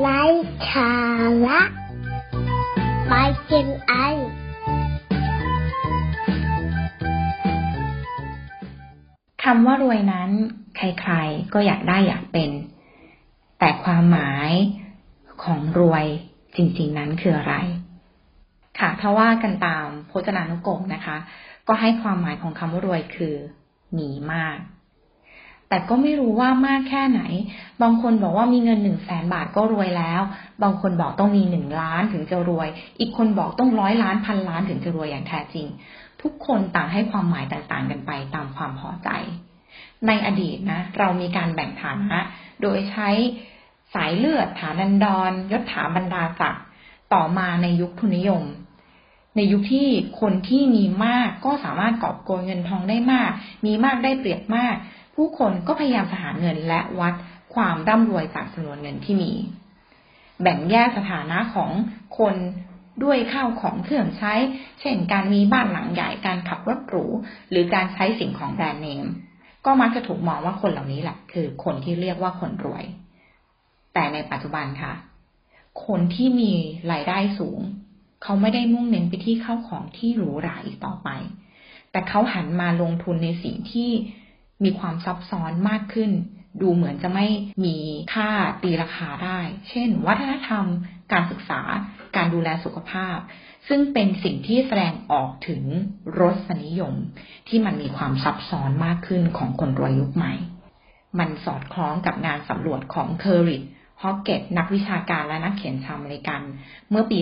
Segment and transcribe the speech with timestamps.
[0.00, 0.22] ไร้
[0.72, 0.92] สา
[1.46, 1.60] ระ
[3.06, 3.92] ไม่กินไอ
[9.44, 10.30] คำว่ารวยนั้น
[10.76, 12.50] ใครๆ ก็อยากได้อยากเป็น
[13.58, 14.50] แต่ความหมาย
[15.44, 16.04] ของรวย
[16.56, 17.54] จริงๆนั้นคืออะไร
[18.78, 21.16] ค่ะ ถ้าว่ากันตามพจนานุกรมนะคะ
[21.68, 23.34] ก็ให้ความหมายของคำว่ารวยคือ
[23.94, 24.56] หนีมาก
[25.72, 27.22] แต่ก็ไม่รู้ว่ามากแค่ไหน
[27.82, 30.22] บางคนบอกว่ามีเงินหนึ่งแสนบาทก็รวยแล้ว
[30.62, 32.68] บางคนบอกต้องมีหนึ่งล้านถึงจะรวย
[33.00, 35.66] อีกคนบอกต้องร้อยล้านพันล้านถึงจะรวยอย่างแท้จริง
[36.22, 39.08] ทุกคนต่างให้ความหมายต่างๆกันไปตามความพอใจ
[40.06, 42.20] ในอดีตนะ เรามีการแบ่งฐานะ
[42.62, 43.08] โดยใช้
[43.94, 46.64] สายเลือดฐานันดรยศถาบรรดาศักดิ์
[47.14, 48.44] ต่อมาในยุคทุนนิยม
[49.36, 49.88] ในยุคที่
[50.20, 53.30] คนที่มีมากก็สามารถกอบโกยเงินทองได้มาก
[53.66, 54.74] มีมากได้เปรียบมาก
[55.20, 57.14] ผู้คนก็พยายามหาเงินและวัด
[57.54, 59.32] ความร่ำรวยจากจำนวนเงินที่มี
[60.42, 61.70] แบ่งแยกสถานะของ
[62.18, 62.34] คน
[63.04, 64.34] ด้วยข้าวของเครื่องใช้
[64.80, 67.04] เช่น การมีบ้านหลังใหญ่ การขับรถหรู
[67.50, 69.06] หรือการใช้สิ่งของแบรนด์เนม
[69.66, 72.84] ก็มักจะถูกมองว่าคนเหล่านี้แหละคือคนที่เรียกว่าคนรวย
[73.94, 74.92] แต่ในปัจจุบันค่ะ
[75.86, 76.52] คนที่มี
[76.92, 77.58] รายได้สูง
[78.22, 81.08] เขาไม่ได้มุ่งเน้นไปที่ข้าวของที่หรูหราอีกต่อไป
[81.90, 83.90] แต่เขาหันมาลงทุนในสิ่งที่
[84.64, 86.10] มีความซับซ้อนมากขึ้น
[86.60, 87.26] ดูเหมือนจะไม่
[87.64, 87.76] มี
[88.14, 88.30] ค่า
[88.62, 90.64] ตีราคาได้ เช่น วัฒนธรรม
[91.12, 91.60] การศึกษา
[92.16, 93.18] การดูแลสุขภาพ
[93.68, 95.62] ซึ่งเป็นสิ่งที่แสดงออกถึง
[96.20, 96.94] รสนิยม
[97.48, 100.34] ที่มันมีความซับซ้อนมากขึ้นของคนรวยยุคใหม่
[101.18, 103.62] มันสอดคล้องกับงานสำรวจของเคอริด
[104.02, 106.42] ฮอกเก็ตนักวิชาการและนักเขียนชาวอเมริกัน
[106.90, 107.18] เมื่อปี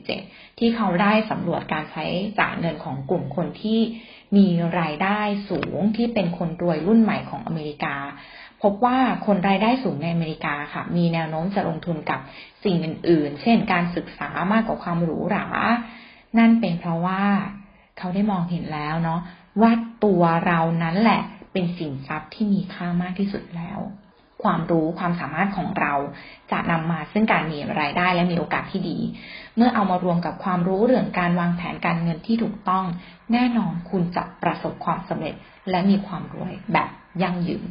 [0.00, 2.04] 2017 ที่เขาได้สำรวจการใช้
[2.38, 3.80] จ่ายเงินของกลุ่มคนที่
[4.36, 4.46] มี
[4.80, 7.96] รายได้สูงที่เป็นคนรวยรุ่นใหม่ของอเมริกา
[8.62, 12.20] พบว่าคนรายได้สูงในอเมริกาค่ะ มีแนวโน้มจะลงทุนกับ
[12.64, 15.46] สิ่งอื่น ๆ เช่น การศึกษามากกว่าความหรูหรา
[16.38, 17.22] นั่นเป็นเพราะว่า
[17.98, 19.20] เขาได้มองเห็นแล้วเนาะ
[19.60, 19.72] ว่า
[20.04, 23.78] ตัวเรานั้นแหละเป็นสิ่งทรัพย์ที่มีค่ามากที่สุดแล้ว
[24.42, 25.94] ความรู้ความสามารถของเรา
[26.52, 28.98] จะนำมาซึ่งการมีรายได้และมีโอกาสที่ดี
[29.56, 32.84] เมื่อเอามารวมกับความรู้เรื่องการวางแผนการเงินที่ถูกต้อง
[33.32, 35.34] แน่นอนคุณจะประสบความสำเร็จ
[35.70, 36.88] และมีความรวยแบบ
[37.22, 37.64] ยั่งยืน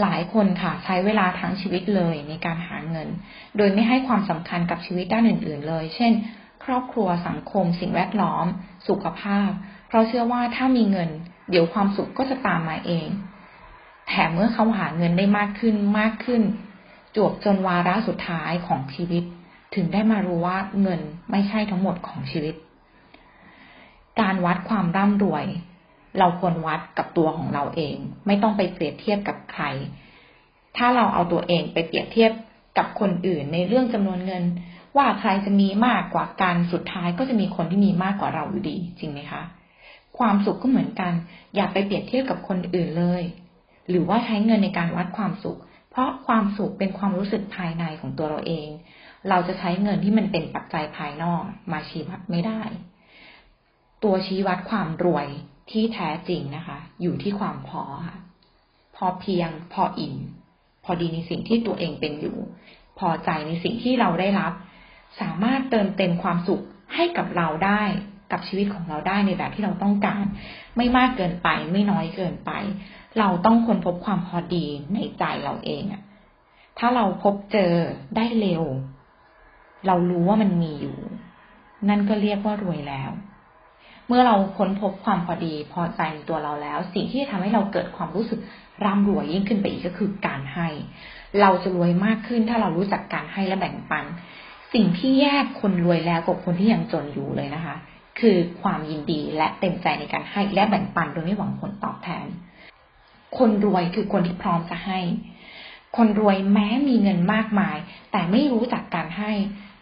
[0.00, 3.08] หลายคนค่ะใช้เวลาทั้งชีวิตเลยในการหาเงิน
[3.56, 6.12] โดยไม่ให้ความสำคัญกับชีวิตด้านอื่น ๆ เลย เช่น
[6.64, 8.46] ครอบครัวสังคม สิ่งแวดล้อม
[8.88, 9.50] สุขภาพ
[9.88, 11.10] เพราะเชื่อว่าถ้ามีเงิน
[11.50, 13.08] เดี๋ยวความสุขก็จะตามมาเอง
[14.10, 16.42] แถมเมื่อเขาหาเงินได้มากขึ้นมากขึ้น
[17.16, 19.24] จวบจนวาระสุดท้ายของชีวิต
[19.74, 21.00] ถึงได้มารู้ว่าเงิน
[21.30, 22.54] ไม่ใช่ทั้งหมดของชีวิต
[24.20, 25.44] การวัดความร่ำรวย
[26.18, 29.64] เราควรวัดกับตัวของเราเอง ไม่ต้องไปเปรียบเทียบกับใคร
[30.76, 32.32] ถ้าเราเอาตัวเองไปเปรียบเทียบ
[32.78, 34.42] กับคนอื่นในเรื่องจำนวนเงิน
[34.96, 39.42] ว่าใครจะมีมากกว่ากันสุดท้ายก็จะมีคนที่มีมากกว่าเราอยู่ดี จริงไหมคะ
[40.18, 41.12] ความสุขก็เหมือนกัน
[41.54, 43.22] อย่าไปเปรียบเทียบกับคนอื่นเลย
[43.90, 45.58] หรือว่าใช้เงินในการวัดความสุข
[45.90, 48.68] เพราะความสุขเป็นความรู้สึกภายในของตัวเราเอง
[49.28, 51.42] เราจะใช้เงินที่มันเป็นปัจจัยภายนอก
[51.72, 52.62] มาชี้วัดไม่ได้
[54.04, 55.26] ตัวชี้วัดความรวย
[55.70, 58.18] ที่แท้จริงนะคะ อยู่ที่ความพอค่ะ
[58.96, 60.16] พอเพียง พออิ่ม
[60.84, 62.36] พอดีในสิ่งที่ตัวเองเป็นอยู่
[62.98, 64.52] พอใจในสิ่งที่เราได้รับ
[65.20, 66.62] สามารถเติมเต็มความสุข
[66.94, 67.82] ให้กับเราได้
[68.32, 70.24] กับชีวิตของเราได้ในแบบที่เราต้องการ
[70.76, 72.50] ไม่มากเกินไปไม่น้อยเกินไป
[73.18, 76.02] เราต้องค้นพบความพอดีในใจเราเองอะ
[76.78, 77.72] ถ้าเราพบเจอ
[78.16, 78.64] ได้เร็ว
[79.86, 80.96] เรารู้ว่ามันมีอยู่
[81.88, 83.10] นั่นก็เรียกว่ารวยแล้ว
[84.08, 88.40] เมื่อเราค้นพบความพอดีพอใจในตัวเราแล้ว สิ่งที่จะทำให้เราเกิดความรู้สึก
[88.84, 90.68] ร่ำรวยยิ่งขึ้นไปอีกก็คือการให้
[91.40, 94.04] เราจะรวยมากขึ้นถ้าเรารู้จักการให้และแบ่งปัน
[94.74, 97.76] สิ่งที่แยกคนรวยแล้วกับคนที่ยังจนอยู่เลยนะคะ
[98.20, 102.26] คือความยินดีและเต็มใจในการให้และแบ่งปันโดยไม่หวังผลตอบแทน
[103.38, 105.00] คนรวยคือคนที่พร้อมจะให้
[105.96, 107.76] คนรวยแม้มีเงินมากมาย
[108.12, 109.32] แต่ไม่รู้จักการให้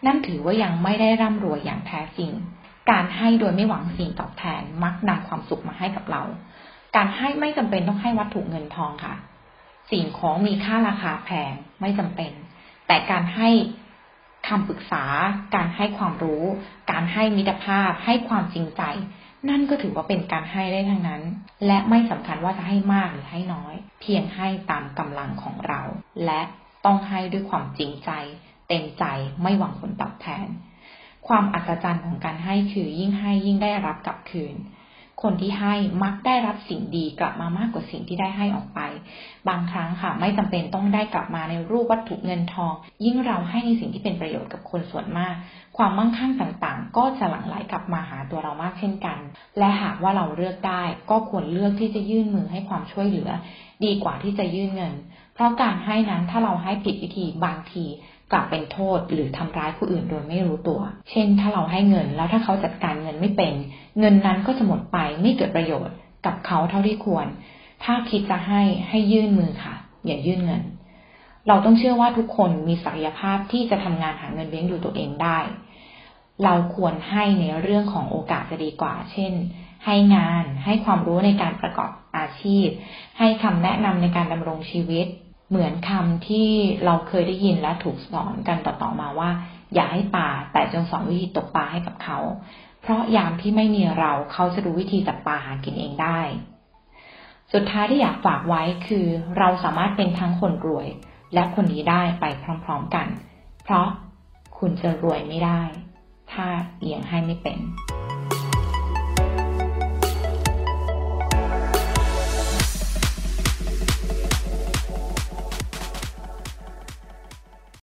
[0.05, 2.31] นั่นถือว่ายังไม่ได้ร่ำรวยอย่างแท้จริง
[2.91, 6.23] การให้โดยไม่หวังสิ่งตอบแทนมักนำความสุขมาให้กับเรา
[6.95, 9.15] การให้ไม่จำเป็นต้องให้วัตถุเงินทองค่ะ
[9.91, 11.51] สิ่งของมีค่าราคาแพง
[11.81, 12.31] ไม่จำเป็น
[12.87, 13.49] แต่การให้
[14.47, 15.03] คำปรึกษา
[15.55, 16.43] การให้ความรู้
[16.91, 18.81] การให้มิตรภาพ ให้ความจริงใจ
[19.49, 21.23] นั่นก็ถือว่าเป็นการให้ได้ทั้งนั้น
[21.67, 25.81] และไม่สำคัญว่าจะให้มากหรือให้น้อย เพียงให้ตามกำลังของเรา
[26.25, 26.41] และ
[26.85, 28.11] ต้องให้ด้วยความจริงใจ
[28.67, 29.05] เต็มใจ
[29.41, 30.47] ไม่หวังผลตอบแทน
[31.27, 34.55] ความอัศจรรย์ของการให้คือยิ่งให้ยิ่งได้รับกลับคืน
[35.21, 38.79] คนที่ให้มักได้รับสิ่งดีกลับมามากกว่าสิ่งที่ได้ให้ออกไป
[39.49, 42.73] บางครั้งค่ะไม่จำเป็นต้องได้กลับมาในรูปวัตถุเงินทอง
[43.05, 45.35] ยิ่งเราให้ในสิ่งที่เป็นประโยชน์กับคนส่วนมาก
[45.77, 49.19] ความมั่งคั่งต่างๆ ก็จะหลั่งไหล กลับมาหาตัวเรามากเช่นกัน
[49.57, 53.29] และหากว่าเราเลือกได้ ก็ควรเลือกที่จะยื่นมือให้ความช่วยเหลือ
[53.85, 54.93] ดีกว่าที่จะยื่นเงิน
[55.33, 57.85] เพราะการให้นั้นถ้าเราให้ผิดวิธีบางที
[58.31, 63.53] กลับเป็นโทษหรือทำร้ายผู้อื่นโดยไม่รู้ตัว เช่น ถ้าเราให้เงินแล้วถ้าเขาจัดการเงินไม่เป็น
[63.99, 65.95] เงินนั้นก็จะหมดไปไม่เกิดประโยชน์
[66.25, 67.27] กับเขาเท่าที่ควร
[67.83, 69.75] ถ้าคิดจะให้ให้ยื่นมือค่ะ
[70.05, 70.63] อย่ายื่นเงิน
[71.47, 75.39] เราต้องเชื่อว่าทุกคนมีศักยภาพที่จะทำงานหาเงินเลี้ยงดูตัวเองได้
[76.43, 79.33] เราควรให้ในเรื่องของโอกาสจะดีกว่า เช่น
[79.85, 82.67] ให้งาน ให้ความรู้ในการประกอบอาชีพ
[83.19, 85.07] ให้คำแนะนำในการดำรงชีวิต
[85.49, 86.49] เหมือนคำที่
[86.85, 89.29] เราเคยได้ยินและถูกสอนกันต่อๆมาว่า
[89.73, 92.19] อย่าให้ปลาแต่จงสอนวิธีตกปลาให้กับเขา
[92.81, 96.19] เพราะยามที่ไม่มีเราเขาจะรู้วิธีจับปลาหากินเองได้
[97.53, 99.05] สุดท้ายที่อยากฝากไว้คือ
[99.37, 100.87] เราสามารถเป็นทั้งคนรวย
[101.33, 102.25] และคนดีได้ไป
[102.63, 103.07] พร้อมๆกัน
[103.63, 103.87] เพราะ
[104.57, 105.61] คุณจะรวยไม่ได้
[106.79, 107.59] เตียงให้ไม่เป็น